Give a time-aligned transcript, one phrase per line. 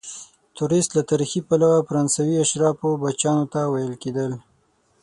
[0.55, 4.31] توریست له تاریخي پلوه فرانسوي اشرافو بچیانو ته ویل کیدل.